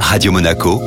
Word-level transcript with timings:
Radio 0.00 0.32
Monaco, 0.32 0.80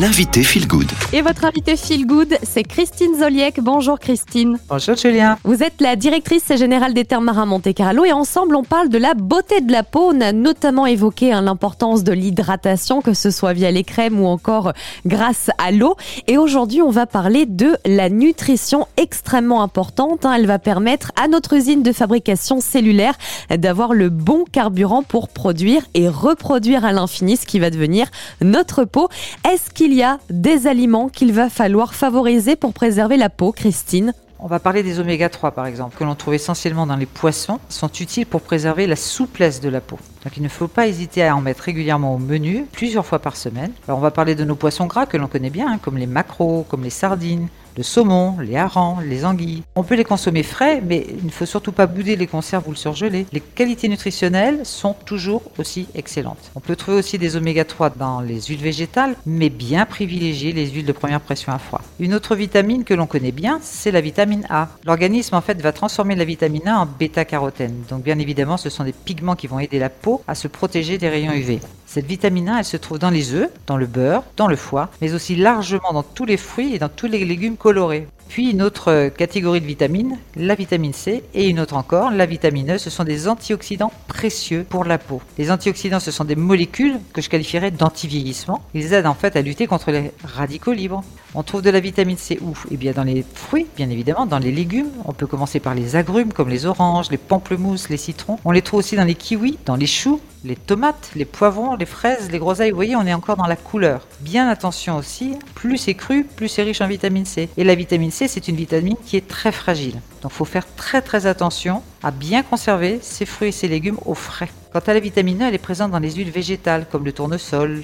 l'invité 0.00 0.42
Feel 0.42 0.66
Good. 0.66 0.90
Et 1.12 1.22
votre 1.22 1.44
invité 1.44 1.76
Feel 1.76 2.04
Good, 2.04 2.36
c'est 2.42 2.64
Christine 2.64 3.14
Zoliek. 3.16 3.60
Bonjour 3.60 4.00
Christine. 4.00 4.58
Bonjour 4.68 4.96
Julien. 4.96 5.38
Vous 5.44 5.62
êtes 5.62 5.80
la 5.80 5.94
directrice 5.94 6.52
générale 6.56 6.94
des 6.94 7.04
Terres 7.04 7.20
Marins 7.20 7.46
Monte 7.46 7.72
Carlo 7.74 8.04
et 8.04 8.12
ensemble 8.12 8.56
on 8.56 8.64
parle 8.64 8.88
de 8.88 8.98
la 8.98 9.14
beauté 9.14 9.60
de 9.60 9.70
la 9.70 9.84
peau. 9.84 10.10
On 10.12 10.20
a 10.20 10.32
notamment 10.32 10.86
évoqué 10.86 11.32
hein, 11.32 11.42
l'importance 11.42 12.02
de 12.02 12.10
l'hydratation, 12.12 13.02
que 13.02 13.14
ce 13.14 13.30
soit 13.30 13.52
via 13.52 13.70
les 13.70 13.84
crèmes 13.84 14.20
ou 14.20 14.26
encore 14.26 14.72
grâce 15.06 15.50
à 15.58 15.70
l'eau. 15.70 15.94
Et 16.26 16.38
aujourd'hui 16.38 16.82
on 16.82 16.90
va 16.90 17.06
parler 17.06 17.46
de 17.46 17.76
la 17.86 18.08
nutrition 18.08 18.88
extrêmement 18.96 19.62
importante. 19.62 20.26
hein. 20.26 20.34
Elle 20.36 20.46
va 20.46 20.58
permettre 20.58 21.12
à 21.22 21.28
notre 21.28 21.52
usine 21.52 21.84
de 21.84 21.92
fabrication 21.92 22.60
cellulaire 22.60 23.14
d'avoir 23.56 23.94
le 23.94 24.08
bon 24.10 24.44
carburant 24.50 25.04
pour 25.04 25.28
produire 25.28 25.82
et 25.94 26.08
reproduire 26.08 26.84
à 26.84 26.90
l'infini 26.92 27.36
ce 27.36 27.46
qui 27.46 27.60
va 27.60 27.70
devenir 27.70 28.08
notre 28.40 28.84
peau. 28.84 29.08
Est-ce 29.52 29.70
qu'il 29.70 29.83
y 29.92 30.02
a 30.02 30.18
des 30.30 30.66
aliments 30.66 31.08
qu'il 31.08 31.32
va 31.32 31.50
falloir 31.50 31.94
favoriser 31.94 32.56
pour 32.56 32.72
préserver 32.72 33.16
la 33.16 33.28
peau, 33.28 33.52
Christine 33.52 34.14
On 34.38 34.46
va 34.46 34.60
parler 34.60 34.82
des 34.82 35.00
oméga 35.00 35.28
3 35.28 35.50
par 35.50 35.66
exemple, 35.66 35.96
que 35.98 36.04
l'on 36.04 36.14
trouve 36.14 36.34
essentiellement 36.34 36.86
dans 36.86 36.96
les 36.96 37.06
poissons, 37.06 37.58
sont 37.68 37.88
utiles 37.88 38.24
pour 38.24 38.40
préserver 38.40 38.86
la 38.86 38.96
souplesse 38.96 39.60
de 39.60 39.68
la 39.68 39.80
peau. 39.80 39.98
Donc 40.24 40.36
il 40.36 40.42
ne 40.42 40.48
faut 40.48 40.68
pas 40.68 40.86
hésiter 40.86 41.26
à 41.26 41.36
en 41.36 41.40
mettre 41.40 41.64
régulièrement 41.64 42.14
au 42.14 42.18
menu, 42.18 42.64
plusieurs 42.72 43.04
fois 43.04 43.18
par 43.18 43.36
semaine. 43.36 43.72
Alors 43.86 43.98
on 43.98 44.02
va 44.02 44.12
parler 44.12 44.34
de 44.34 44.44
nos 44.44 44.54
poissons 44.54 44.86
gras 44.86 45.06
que 45.06 45.16
l'on 45.16 45.26
connaît 45.26 45.50
bien, 45.50 45.68
hein, 45.68 45.78
comme 45.82 45.98
les 45.98 46.06
maquereaux, 46.06 46.64
comme 46.68 46.84
les 46.84 46.90
sardines, 46.90 47.48
le 47.76 47.82
saumon, 47.82 48.38
les 48.40 48.56
harengs, 48.56 49.00
les 49.02 49.24
anguilles. 49.24 49.62
On 49.74 49.82
peut 49.82 49.94
les 49.94 50.04
consommer 50.04 50.42
frais, 50.42 50.82
mais 50.84 51.06
il 51.08 51.26
ne 51.26 51.30
faut 51.30 51.46
surtout 51.46 51.72
pas 51.72 51.86
bouder 51.86 52.16
les 52.16 52.26
conserves 52.26 52.66
ou 52.68 52.70
le 52.70 52.76
surgeler. 52.76 53.26
Les 53.32 53.40
qualités 53.40 53.88
nutritionnelles 53.88 54.64
sont 54.64 54.94
toujours 55.04 55.42
aussi 55.58 55.86
excellentes. 55.94 56.50
On 56.54 56.60
peut 56.60 56.76
trouver 56.76 56.98
aussi 56.98 57.18
des 57.18 57.36
oméga 57.36 57.64
3 57.64 57.90
dans 57.90 58.20
les 58.20 58.40
huiles 58.42 58.62
végétales, 58.62 59.16
mais 59.26 59.50
bien 59.50 59.86
privilégier 59.86 60.52
les 60.52 60.70
huiles 60.70 60.86
de 60.86 60.92
première 60.92 61.20
pression 61.20 61.52
à 61.52 61.58
froid. 61.58 61.80
Une 61.98 62.14
autre 62.14 62.36
vitamine 62.36 62.84
que 62.84 62.94
l'on 62.94 63.06
connaît 63.06 63.32
bien, 63.32 63.58
c'est 63.62 63.90
la 63.90 64.00
vitamine 64.00 64.46
A. 64.50 64.68
L'organisme 64.84 65.34
en 65.34 65.40
fait 65.40 65.60
va 65.60 65.72
transformer 65.72 66.14
la 66.14 66.24
vitamine 66.24 66.68
A 66.68 66.80
en 66.80 66.86
bêta-carotène. 66.86 67.82
Donc 67.88 68.02
bien 68.02 68.18
évidemment, 68.18 68.56
ce 68.56 68.70
sont 68.70 68.84
des 68.84 68.92
pigments 68.92 69.36
qui 69.36 69.46
vont 69.46 69.58
aider 69.58 69.78
la 69.78 69.90
peau 69.90 70.22
à 70.26 70.34
se 70.34 70.48
protéger 70.48 70.98
des 70.98 71.08
rayons 71.08 71.32
UV. 71.32 71.60
Cette 71.94 72.06
vitamine 72.06 72.48
A, 72.48 72.58
elle 72.58 72.64
se 72.64 72.76
trouve 72.76 72.98
dans 72.98 73.08
les 73.08 73.34
œufs, 73.34 73.48
dans 73.68 73.76
le 73.76 73.86
beurre, 73.86 74.24
dans 74.36 74.48
le 74.48 74.56
foie, 74.56 74.90
mais 75.00 75.14
aussi 75.14 75.36
largement 75.36 75.92
dans 75.92 76.02
tous 76.02 76.24
les 76.24 76.36
fruits 76.36 76.74
et 76.74 76.80
dans 76.80 76.88
tous 76.88 77.06
les 77.06 77.24
légumes 77.24 77.56
colorés. 77.56 78.08
Puis 78.28 78.50
une 78.50 78.62
autre 78.62 78.90
euh, 78.90 79.10
catégorie 79.10 79.60
de 79.60 79.66
vitamines, 79.66 80.18
la 80.34 80.56
vitamine 80.56 80.92
C, 80.92 81.22
et 81.34 81.48
une 81.48 81.60
autre 81.60 81.76
encore, 81.76 82.10
la 82.10 82.26
vitamine 82.26 82.72
E, 82.72 82.78
ce 82.78 82.90
sont 82.90 83.04
des 83.04 83.28
antioxydants 83.28 83.92
précieux 84.08 84.66
pour 84.68 84.82
la 84.84 84.98
peau. 84.98 85.22
Les 85.38 85.52
antioxydants, 85.52 86.00
ce 86.00 86.10
sont 86.10 86.24
des 86.24 86.34
molécules 86.34 86.98
que 87.12 87.22
je 87.22 87.30
qualifierais 87.30 87.70
d'anti-vieillissement. 87.70 88.60
Ils 88.74 88.92
aident 88.92 89.06
en 89.06 89.14
fait 89.14 89.36
à 89.36 89.42
lutter 89.42 89.68
contre 89.68 89.92
les 89.92 90.10
radicaux 90.24 90.72
libres. 90.72 91.04
On 91.36 91.44
trouve 91.44 91.62
de 91.62 91.70
la 91.70 91.78
vitamine 91.78 92.18
C 92.18 92.40
où 92.42 92.54
Eh 92.72 92.76
bien 92.76 92.90
dans 92.90 93.04
les 93.04 93.24
fruits, 93.34 93.68
bien 93.76 93.88
évidemment, 93.88 94.26
dans 94.26 94.40
les 94.40 94.50
légumes. 94.50 94.90
On 95.04 95.12
peut 95.12 95.28
commencer 95.28 95.60
par 95.60 95.76
les 95.76 95.94
agrumes 95.94 96.32
comme 96.32 96.48
les 96.48 96.66
oranges, 96.66 97.12
les 97.12 97.18
pamplemousses, 97.18 97.88
les 97.88 97.98
citrons. 97.98 98.40
On 98.44 98.50
les 98.50 98.62
trouve 98.62 98.80
aussi 98.80 98.96
dans 98.96 99.04
les 99.04 99.14
kiwis, 99.14 99.58
dans 99.64 99.76
les 99.76 99.86
choux, 99.86 100.20
les 100.44 100.56
tomates, 100.56 101.10
les 101.16 101.24
poivrons, 101.24 101.74
les 101.74 101.86
fraises, 101.86 102.30
les 102.30 102.38
groseilles. 102.38 102.70
Vous 102.70 102.76
voyez, 102.76 102.96
on 102.96 103.06
est 103.06 103.14
encore 103.14 103.36
dans 103.36 103.46
la 103.46 103.56
couleur. 103.56 104.06
Bien 104.20 104.48
attention 104.48 104.96
aussi, 104.96 105.36
plus 105.54 105.78
c'est 105.78 105.94
cru, 105.94 106.24
plus 106.24 106.48
c'est 106.48 106.62
riche 106.62 106.82
en 106.82 106.86
vitamine 106.86 107.24
C. 107.24 107.48
Et 107.56 107.64
la 107.64 107.74
vitamine 107.74 108.10
C, 108.10 108.28
c'est 108.28 108.46
une 108.46 108.56
vitamine 108.56 108.96
qui 109.06 109.16
est 109.16 109.26
très 109.26 109.52
fragile. 109.52 110.00
Donc 110.22 110.32
il 110.32 110.36
faut 110.36 110.44
faire 110.44 110.66
très 110.76 111.00
très 111.00 111.26
attention 111.26 111.82
à 112.02 112.10
bien 112.10 112.42
conserver 112.42 112.98
ces 113.00 113.24
fruits 113.24 113.48
et 113.48 113.52
ces 113.52 113.68
légumes 113.68 113.98
au 114.04 114.14
frais. 114.14 114.50
Quant 114.72 114.80
à 114.86 114.92
la 114.92 115.00
vitamine 115.00 115.42
E, 115.42 115.46
elle 115.46 115.54
est 115.54 115.58
présente 115.58 115.90
dans 115.90 115.98
les 115.98 116.12
huiles 116.12 116.30
végétales 116.30 116.86
comme 116.92 117.06
le 117.06 117.12
tournesol, 117.12 117.82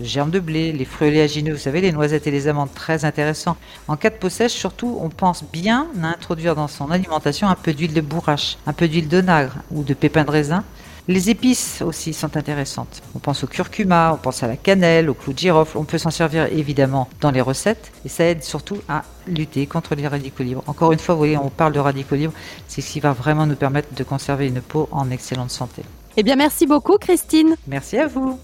le 0.00 0.04
germe 0.04 0.30
de 0.30 0.40
blé, 0.40 0.72
les 0.72 0.84
fruits 0.84 1.08
oléagineux, 1.08 1.52
vous 1.52 1.58
savez, 1.58 1.80
les 1.80 1.92
noisettes 1.92 2.26
et 2.26 2.30
les 2.30 2.46
amandes, 2.48 2.72
très 2.72 3.04
intéressant. 3.04 3.56
En 3.88 3.96
cas 3.96 4.10
de 4.10 4.14
peau 4.14 4.28
sèche, 4.28 4.52
surtout, 4.52 4.96
on 5.02 5.08
pense 5.08 5.44
bien 5.52 5.88
à 6.02 6.06
introduire 6.06 6.54
dans 6.54 6.68
son 6.68 6.90
alimentation 6.90 7.48
un 7.48 7.56
peu 7.56 7.74
d'huile 7.74 7.92
de 7.92 8.00
bourrache, 8.00 8.58
un 8.66 8.72
peu 8.72 8.86
d'huile 8.86 9.08
de 9.08 9.20
nagre 9.20 9.56
ou 9.72 9.82
de 9.82 9.94
pépins 9.94 10.24
de 10.24 10.30
raisin. 10.30 10.64
Les 11.08 11.30
épices 11.30 11.80
aussi 11.80 12.12
sont 12.12 12.36
intéressantes. 12.36 13.02
On 13.14 13.18
pense 13.18 13.42
au 13.42 13.46
curcuma, 13.46 14.12
on 14.12 14.18
pense 14.18 14.42
à 14.42 14.46
la 14.46 14.58
cannelle, 14.58 15.08
au 15.08 15.14
clou 15.14 15.32
de 15.32 15.38
girofle. 15.38 15.78
On 15.78 15.84
peut 15.84 15.96
s'en 15.96 16.10
servir 16.10 16.52
évidemment 16.52 17.08
dans 17.22 17.30
les 17.30 17.40
recettes 17.40 17.90
et 18.04 18.10
ça 18.10 18.24
aide 18.24 18.44
surtout 18.44 18.76
à 18.90 19.04
lutter 19.26 19.66
contre 19.66 19.94
les 19.94 20.06
radicaux 20.06 20.42
libres. 20.42 20.62
Encore 20.66 20.92
une 20.92 20.98
fois, 20.98 21.14
vous 21.14 21.20
voyez, 21.20 21.38
on 21.38 21.48
parle 21.48 21.72
de 21.72 21.78
radicaux 21.80 22.14
libres, 22.14 22.34
c'est 22.66 22.82
ce 22.82 22.92
qui 22.92 23.00
va 23.00 23.14
vraiment 23.14 23.46
nous 23.46 23.56
permettre 23.56 23.94
de 23.94 24.04
conserver 24.04 24.48
une 24.48 24.60
peau 24.60 24.86
en 24.92 25.10
excellente 25.10 25.50
santé. 25.50 25.82
Eh 26.18 26.22
bien 26.22 26.36
merci 26.36 26.66
beaucoup 26.66 26.98
Christine. 26.98 27.56
Merci 27.66 27.96
à 27.96 28.06
vous. 28.06 28.36